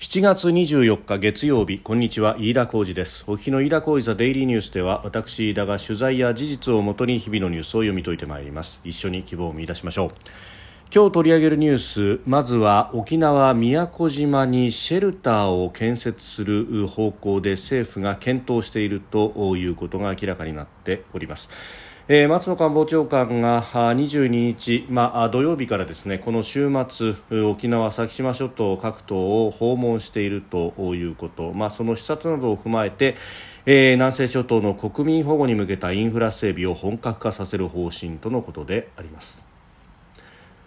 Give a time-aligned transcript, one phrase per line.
[0.00, 3.22] 7月24日月曜日こんにちは飯田浩二です。
[3.26, 8.80] お聞きの飯田浩二ザデイリーニュースでは私飯田が取材や事実をもとに日々のニュースを読み解いてまいります。
[8.82, 10.08] 一緒に希望を見出しましょう。
[10.92, 11.78] 今日取り上げるニュー
[12.16, 21.50] スまずは沖縄宮古島にシェルターを建設する方向で政府が検討しているということが明らかになっております。
[22.12, 33.14] えー、松野官房長官が22日、まあ、土曜日からですねこの週末沖縄、先島諸島各島を訪問しているということ、まあ、その視察などを踏まえて、
[33.64, 39.49] えー、南西諸島の国民保護に向けたインフラ整備を本格化させる方針とのことであります。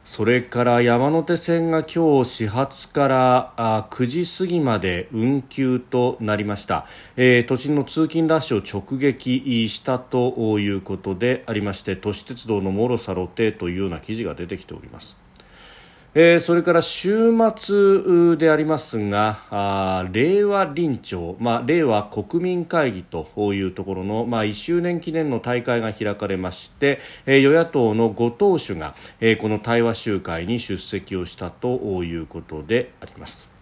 [0.03, 6.85] それから山手線が今日始発から9時過ぎまで運休となりました、
[7.16, 15.23] えー、都心の通勤ラッシュを直撃したということでありまして都市鉄道のもろさ露呈というような記事が出てきております。
[16.16, 33.53] えー、それから週末でありますがあ令和臨調、まあ、令和国民会議というところの、まあ、1周年記念の大会が開かれまして、えー、与野党の5党首が、えー、この対話集会に出席をしたということであります。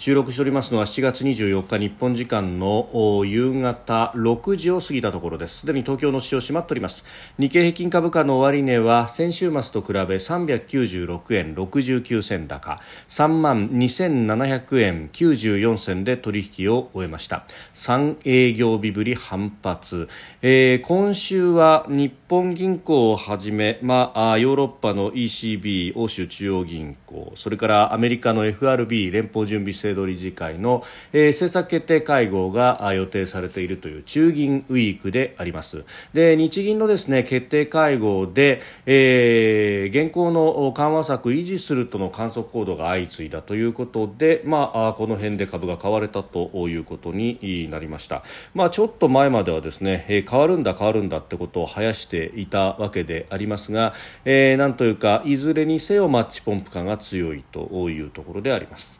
[0.00, 2.88] 収録しておりますのは7月24日日本時間の
[3.26, 5.58] 夕方6時を過ぎたところです。
[5.58, 7.04] すでに東京の市場閉まっております。
[7.38, 17.44] 日経平均株価の終値は先週末と比べ396円69銭高3万2700円94銭で取引を終えました。
[17.74, 20.08] 3営業日ぶり反発、
[20.40, 48.22] えー、今週は日本銀行をはじめ、まあ、ヨーロッパの ECB 欧州中央銀行それからアメリカの FRB 連邦準備制制度理事会の、えー、政策決定会合が予定されているという中銀ウィークでありますで日銀のですね決定会合で、えー、現行の緩和策維持するとの観測報道が相次いだということで、まあ、この辺で株が買われたということになりました、
[48.54, 53.94] まあ、ちょっと前まではですね、え、変わるんだ変わるんだってことを生やしていたわけでありますが、
[54.24, 58.99] えー、なんというかいずれにせよマッチポンプ感が強いというところであります。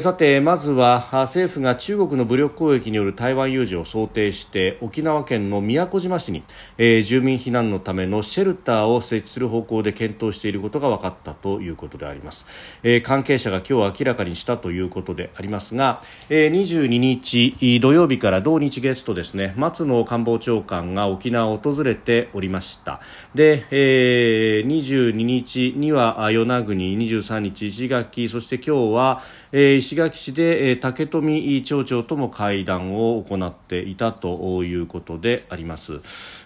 [0.00, 6.44] さてまずは政府が中国の武力攻撃による台湾有事を想定して沖縄県の宮古島市に、
[6.78, 12.46] えー、住民避難のためのシェルターを設置する方向で検討していることが分かったということであります、
[12.82, 23.00] えー、関係者が今日明らかにしたということでありますが、えー、22日土曜日から同日月とですね松野官房長官が沖縄を訪れておりました。
[23.34, 29.22] で、えー、22日には与那国23日石垣そして今日は
[29.52, 36.00] えー、石垣市で、えー、竹富町長とも会談を行っていたということであります。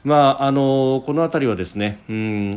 [0.05, 2.51] まあ、あのこの辺りはですね、うん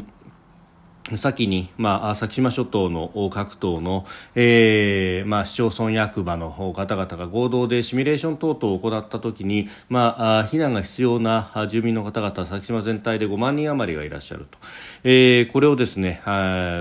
[1.18, 4.06] 先に、まあ、先島諸島の各島の、
[4.36, 14.58] えーまあ、市町村役場の方々が合同でシミュレーション等々を行ったときに、まあ、避難が必要な住民の方々先島全体で5万人余りがいらっしゃると、
[15.04, 16.22] えー、これをですね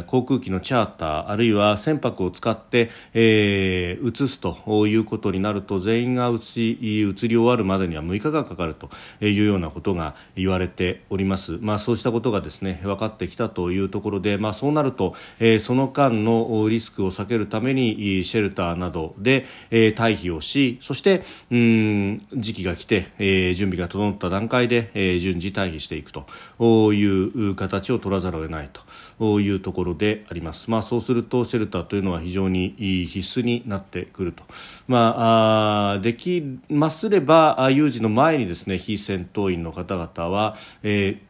[0.06, 8.90] 航空機のチャーターあるいは船舶を使って、えー、移すということになると全員が移し移り終わるまでには6日がかかると
[9.24, 26.26] いうようなことが言われております、まあ、そうしたことがですね分かってきたというところで、まあ、そうなると、えー、その間のリスクを避けるためにシェルターなどで、えー、退避をしそしてうん時期が来て、えー、準備が整った段階で、えー、順次退避していくと
[26.92, 28.70] いう形を取らざるを得ない
[29.18, 30.70] というところであります。
[30.70, 34.44] まあ、そうするとシェルターというのは非常に必須になってくると。
[34.86, 41.27] まあ、あできますれば有事の前にですね非戦闘員の方々は、えー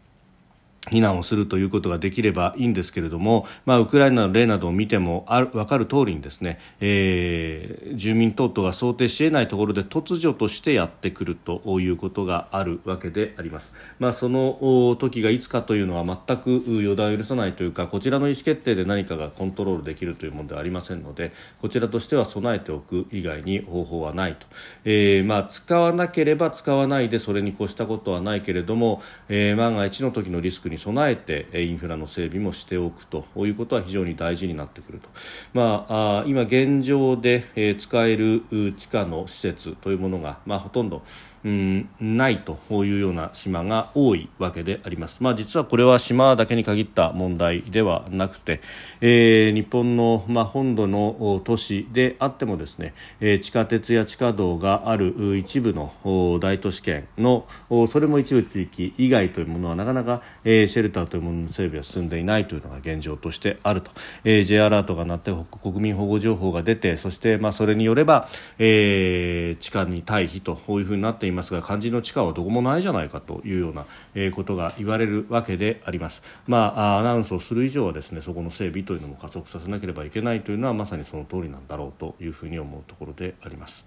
[0.90, 24.46] 避難をするということができればいいんですけれども、まあ、ウクライナの例などを見てもある分かる通りにですね、えー、住民等々が想定し得ないところで突如としてやってくるということがあるわけであります、まあ、その時がいつかというのは全く予断を許さないというかこちらの意思決定で何かがコントロールできるというものではありませんのでこちらとしては備えておく以外に方法はないと、
[24.84, 35.08] えー、まあ、使わなければ使わないでそれに越したことはないけれども、えー、万が一の時のリスクに備えてインフラの整備もしておくということは非常に大事になってくると、
[35.52, 38.42] まあ、あ今現状で使える
[38.76, 41.02] 地下の施設というものが、まあ、ほとんど
[41.44, 45.22] うん、ないというような島が多いわけであります。
[45.22, 48.60] まあ、実はこれは島だけに限った問題ではなくて、
[49.00, 55.92] えー、日本の、まあ、本土の都市であってもですね、えー、地下鉄や地下道がある一部の
[56.40, 57.46] 大都市圏の
[57.88, 63.90] それも一部地域以外というものはなかなか、えー、シェルターというものの整備は進んでいないというのが現状としてあると、
[64.24, 65.32] えー、J アラートが鳴って
[65.62, 76.22] 国民保護情報が出てそして、まあ、それによれば、えー、地下に退避というふうになっていますが肝心の地下はどこもないじゃないかというような、えー、ことが言われるわけであります。
[76.46, 83.86] まあ、アナウンスをする以上はですねそこの整備というのも加速させなければいけないというのはまさにその通りなんだろうというふうに思うところであります。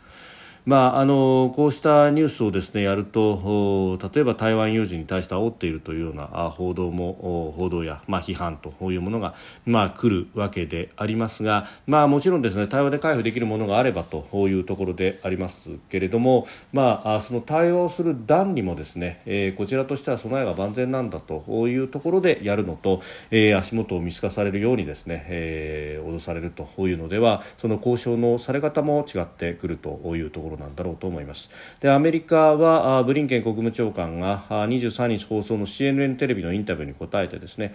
[0.65, 9.33] まあ、あのこうしたニュースをですねやると例えば台湾有事に対して煽っているというような報道も報道や、まあ、批判というものが、
[9.65, 31.49] まあ、来るわけでありますが、まあ、もちろんですね対話で回避できるものがあればというところでありますけれども、まあ、その対話をする段にもですね、えー、こちらとしては備えが万全なんだというところでやるのと、えー、足元を見透かされるようにですね、えー、脅されるというのではその交渉のされ方も違ってくるというところろなんだろうと思います。
[31.79, 37.73] でアメリカはブリンケン国務長官が23日放送の CNN テレビのインタビューに答えてですね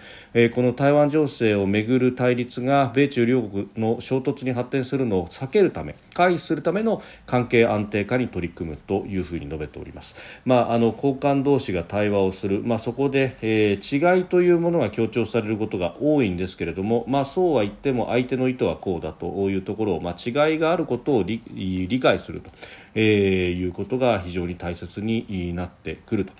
[0.53, 10.15] この台湾情勢をめぐる対立が米中両国の衝突に発展するのを避けるため回避するための関係安定化に取り組むというふうに述べております、
[10.45, 22.51] まあ、あの交換同士が対話をする、まあ、そこで、えー、違いというものが強調されることが多いんですけれども、まあ、そうは言っても相手の意図はこうだというところを、まあ、違いがあることを理解すると。
[22.95, 26.33] えー、いうことが非常に大切になってくると。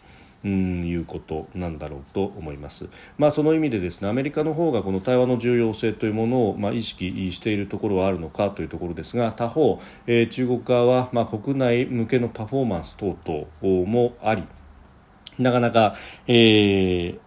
[0.45, 2.87] うんいうことなんだろうと思います。
[3.17, 14.43] まあ、その意味でですねアメリカの方がこの対話の重要性というものを、まあ、意識しているところはあるのかというところですが他方、えー、中国側は、まあ、国内向けのパフォーマンス等々もあり
[15.39, 15.95] なかなか、
[16.27, 17.19] えー、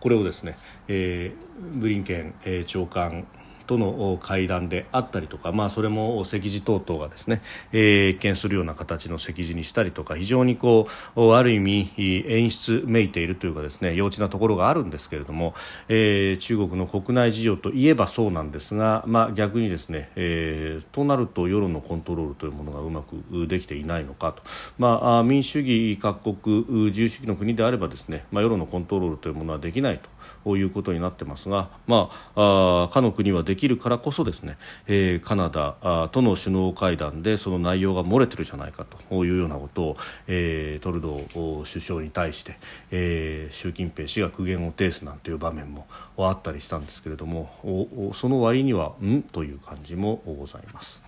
[0.00, 0.56] これをですね、
[0.88, 3.26] えー、ブリンケン、えー、長官
[3.66, 7.40] との会談であったりとか、まあ、それも席次等々がですね、
[7.72, 15.54] えー、一見するような形の席次にしたりとか非常にこうある意味演出めいているというかですね幼稚なところがあるんですけれども、
[15.88, 24.42] えー、中国の国内事情といえばそうなんですが、まあ、逆にですね、えー、となると世論のコントロールというものがうまくできていないのかと、
[24.78, 30.00] まあ、民主主義各国自由主義の国であればですね、まあ、世論のコントロールというものはできない
[30.44, 34.58] ということになってますが、まあ、あかの国はでできるからこそですね、
[34.88, 39.96] えー、カナダとの首脳会談でその内容が漏れてるじゃないかというようなことを、
[40.26, 42.58] えー、トルドー首相に対して、
[42.90, 45.86] えー、習近平氏が苦言を呈すなんていう場面も
[46.18, 49.22] あったりしたんですけれどもその割にはん？
[49.22, 51.04] という感じもございます。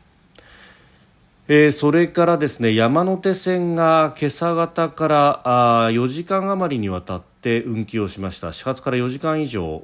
[1.48, 8.52] えー、それからですね山手線が今朝方からあ4時間余りにわたってて運休をしました。
[8.52, 9.80] 始発から4時間以上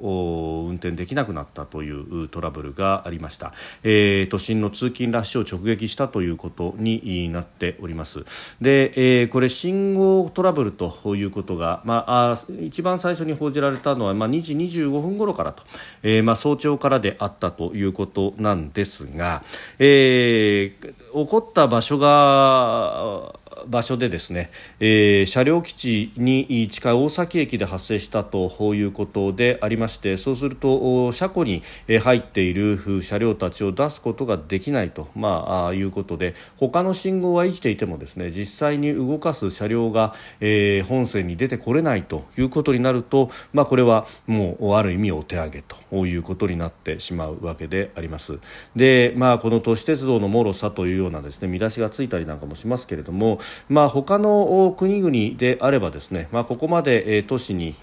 [0.67, 8.25] 運転できなくなったというトラブルがありました、えー、都心の通勤ラッシュを直撃したということになっております。
[8.59, 15.63] で、えー、これ信号トラブルということが、まあ、一番最初に報じられたのは、まあ、2時25分頃からと、
[16.01, 19.41] えーまあ、早朝からであったということなんですが、
[19.79, 20.93] えー、
[21.25, 31.63] 起こった場所が場所でですね、えー、車両基地に近い大崎駅で発生したということでありましてそうすると車庫に
[32.01, 48.39] 入っている車両たちを出すことができないと、まあ、いうことで他の信号は生きていてもですね実際に動かす車両が、えー、本線に出てこれないということになると、まあ、これはもうある意味お手上げということになってしまうわけであります。
[48.75, 57.75] で、まあ、この都市鉄道の脆さというようなですね見出しがついたりなんかもしますけれども、まあ、他の国々であればですね、まあ、ここまで、えー、都市に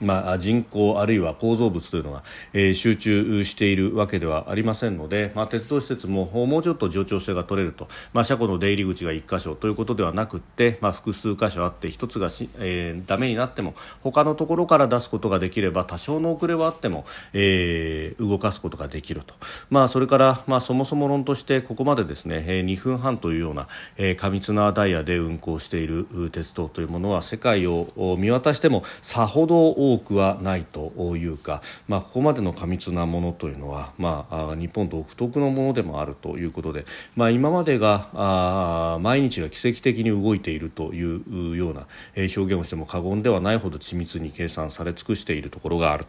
[0.00, 19.34] まあ、人口あるいは構造物というのが、えー、集中しているわけではありませんので、まあ、鉄道施設ももうちょっと冗長性が取れると、まあ、車庫の出入り口が1箇所ということではなくて、まあ、複数箇所あって1つがし、えー、ダメになっても他のところから出すことができれば多少の遅れはあっても、えー、動かすことができると、
[19.68, 27.86] まあ、それから、まあ、そもそも論としてここまでですね、えー、2分半というような、えー、過密なダイヤで運行している鉄道というものは世界を
[28.18, 36.84] 見渡してもさほど多くはないというか、まあ、ここまでの過密なものというのは、まあ、日本独特のものでもあるということで、
[37.16, 46.04] まあ、今までがあ毎日が奇跡的に動いているというような、え表現をしても過言ではないほど緻密に計算され尽くしているところがある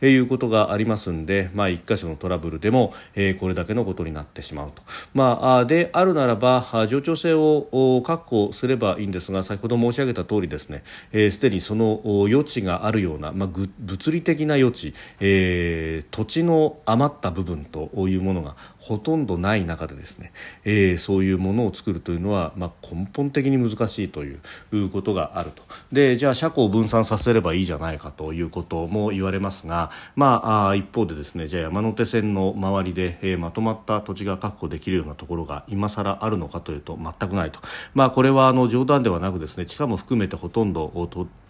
[0.00, 4.82] ということがありますので、まあ、1箇所のトラブルでも、えー、これだけのことになってしまうと。
[5.14, 20.32] まあ、であるならば冗長性を確保すればいいんですが先ほど申し上げた通りですねすで、えー、にその余地があるような、まあ、物理的な余地、えー、土地の余った部分というものがほとんどない中でですね、
[20.64, 24.34] えー、そういうものを作るというのは、まあ、根本的に難しいとい
[24.72, 25.62] うことがあると。
[25.92, 37.60] でじゃあ車庫を分散させればいいじゃないかということも言われますが、まあ、あ一方でですねじゃあ山手線の周りで、えー、まとまった土地が確保できるようなところが今更あるのかというと全くないと、
[37.94, 40.90] まあ、これはあの冗談ではなくですね地下も含めてほとんど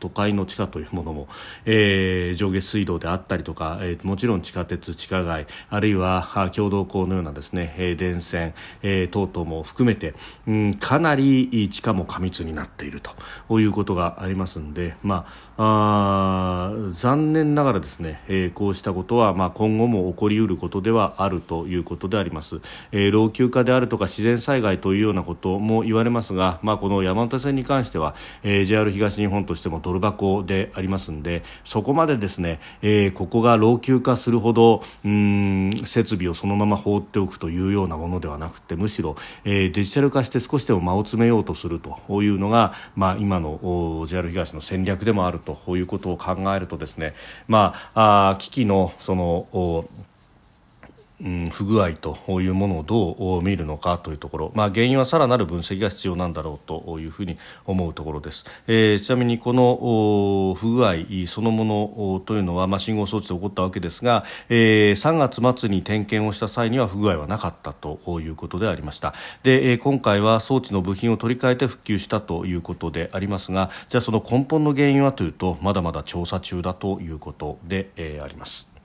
[0.00, 1.28] 都会の地下というものも、
[1.64, 10.14] えー、上下水道であったりとか、えー、もちろん地下鉄地下街あるいは共同校のようなですね、え、電線、えー、等々も含めて、
[10.80, 13.00] かなり地下も過密になっている
[13.48, 22.60] ということがありますので、まあ、あ残念ながらですね、えー、こうしたことは、まあ、今後も起こりうることではあるということであります、
[22.92, 47.14] えー、老朽化であるとか自然災害というようなことも言われますが、まあ、この山手線に関しては、えー、JR 東日本としてもドル箱でありますのでそこまでですね、えー、ここが老朽化するほどうん設備をそのまま放ってっておくというようなものではなくてむしろ、えー、デジタル化して少しでも間を詰めようとするというのが、まあ、今の JR 東の戦略でもあるということを考えるとですね、
[47.48, 49.88] まあ、あ危機のその
[51.22, 60.94] うん、不具合というものをどう見るのかというところ、まあ、原因はさらなる分析が必要なんだろうというふうに思うところです、えー、ちなみにこの不具合
[61.26, 69.14] そのものというのは、まあ、信号装置で起こったわけですが、えー、3月末に点検をした際には不具合はなかったということでありました。
[69.42, 78.79] で、え、今回は装置の部品を取り替えて復旧したということでありますがじゃあその根本の原因はというとまだまだ調査中だということで、え、あります。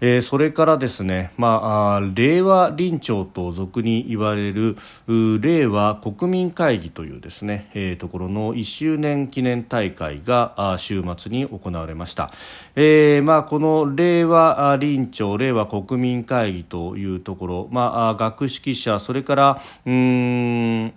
[0.00, 4.76] えー、それからですね、まあ、令和臨調と俗に言われる
[5.08, 12.32] 令和国民会議というですね、えー、ところの1周年記念大会が週末に行われました、
[12.76, 20.92] えーまあ、この令和臨調令和国民会議というところ、まあ、学識者それからうん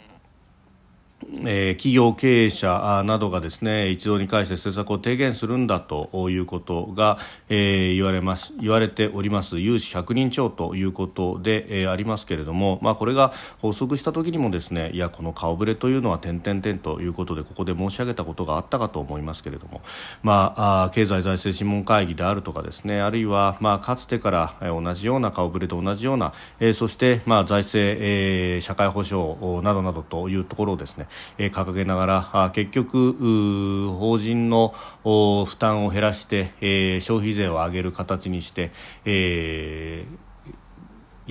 [1.46, 7.18] えー、企業経営者などがですね一堂に会して政策を提言するんだということが、
[7.50, 9.60] えー、言われます言われております。
[9.60, 19.82] 有志100人超ということで、えー、ありますけれども、まあ、これが発足した時にもですねいやこの顔ぶれというのは点々点ということでここで申し上げたことがあったかと思いますけれども、
[20.24, 34.74] まあ、あ経済財政諮問会議であるとかですねあるいは、まあ、かつてから同じような顔ぶれと同じような、えー、そして、まあ、財政、えー、社会保障などなどというところをですねえ、掲げながら結局法人の
[35.04, 38.72] 負担を減らして、え、消費税を上げる形にして、
[39.06, 40.31] えー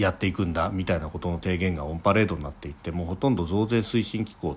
[0.01, 4.57] やっていくんだみたいなことの提言がオンパレードになっていってもうほとんど増税推進機構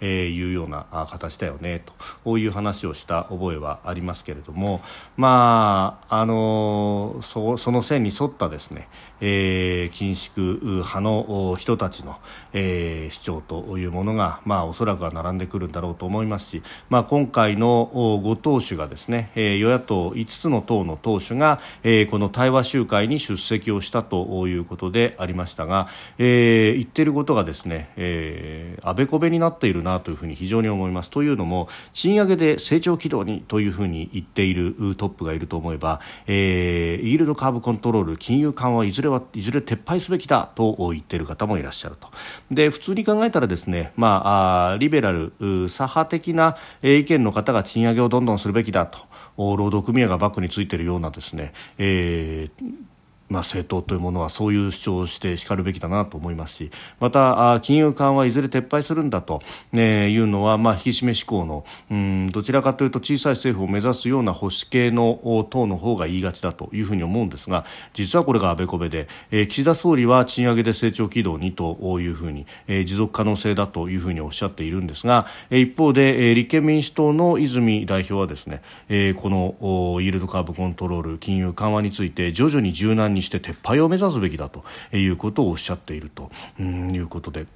[0.00, 4.82] というような形だよねとこういう話をした覚えはありますけれども、
[5.16, 8.88] まあ、あのそその線に沿ったですね、
[9.20, 12.16] えー、緊縮派の人たちの、
[12.52, 25.88] えー、主張というものが、まあ、おそらくは並んでくるんだろうと思いますし、まあ、今回の5党首がですね、え与野党5つの党の党首が、えー、この対話集会に出席をしたということでありましたが、
[26.18, 31.10] えー、言っていることがですね、えー、あべこべになっているなというふうに非常に思います。
[31.10, 42.08] というのも賃上げで成長軌道にというふうに言っているトップがいると思えば、えー、イールドカーブコントロール金融緩和いずれはいずれ撤廃すべきだと言っている方もいらっしゃると。
[42.50, 45.32] で普通に考えたらですね、まあ、あリベラル
[45.68, 48.98] 左派的な意見の方が賃上げをどんどんするべきだと
[49.36, 52.93] 労働組合がバックについているようなですね、えー
[53.28, 59.40] まあ、政党というものはそういう主張をしてしかるべきだなと思いますしまた金融緩和いずれ撤廃するんだと、
[59.72, 67.64] ね、いうのは、まあ、引き締め志向のうんどちらかというと小さい政府を目指すような保守系の党の方が言いがちだというふうに思うんですが
[67.94, 79.54] 実はこれがあべこべで、えー、岸田総理は賃上げで成長軌道にというふうに、えー、持続可能性だというふうにおっしゃっているんですが、えー、一方で、えー、立憲民主党の泉代表はですね、えー、この
[80.00, 86.30] イールドカーブコントロール金融緩和について徐々に柔軟にして撤廃を目指すべきだということをおっしゃっていると
[86.60, 87.46] いうことで。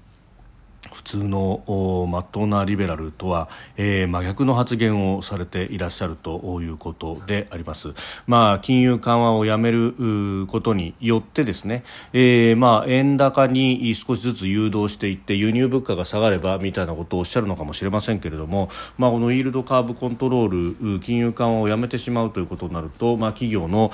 [0.92, 7.94] 普通のまっとうなリベラルとは、えー、真逆の発言をされていらっしゃるということであります。
[8.26, 11.82] まあ、金融緩和をやめることによってですね、
[12.12, 23.90] えー、まあ、円高に少しずつ誘導していって輸入物価が下がればみたいなことをおっしゃるのかもしれませんけれども、まあ、このイールドカーブコントロール金融緩和をやめてしまうということになると、まあ、企業の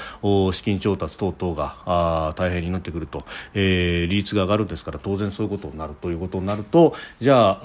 [0.53, 3.25] 資金調達等々があ大変になってくると、
[3.55, 7.61] えー、利率が上がるんですから当然そういうことになるということになるととじゃ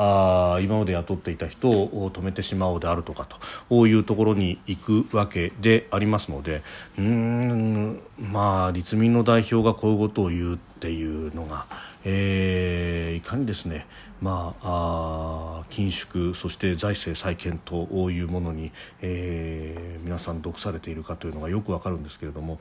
[0.54, 3.28] あ今まで雇っていた人を止めてしまおうであるとか
[3.68, 6.62] というところに行くわけでありますので
[7.00, 11.66] うんまあ立民の代表がこういうことを言うっていうのが、
[12.06, 13.86] えー、いかにですね、
[14.22, 22.60] まあ、あ緊縮そして財政再建というものに、えー、皆さん毒されているかというのがよくわかるんですけれども、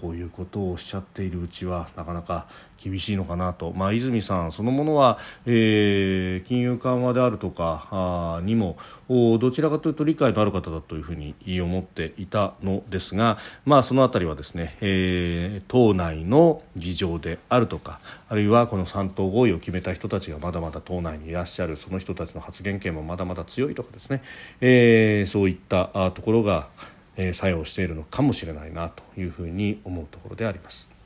[0.00, 2.46] こういうことをおっしゃっているうちはなかなか
[2.82, 8.76] 厳しいのかなと、まあ、泉さんそのものは、えー、金融緩和であるとかあにも
[9.08, 24.22] どちらかというと理解のある方だというふうに思っていたのですが、まあ、そのあたりはですね、えー、党内の事情であるとかあるいはこの3党合意を決めた人たちがまだまだ党内にいらっしゃるその人たちの発言権もまだまだ強いとかですね、
[24.60, 26.68] えー、そういったところが
[27.16, 30.96] え作用しているのかもしれないなというふうに思うところであります。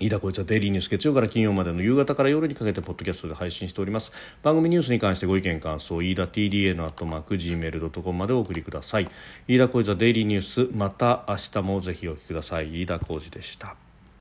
[0.00, 4.12] 飯田浩一はデイリーニュース月曜から金曜までの夕方から夜にかけてポッドキャストで配信しております。
[4.42, 9.08] 番組ニュースに関してご意見感想飯田 TDA の後マーク Gmail.com までお送りください。
[9.46, 12.82] 飯田浩一はデイリーニュースまた明日もぜひお聞きください。
[12.82, 13.83] 飯田浩二でした。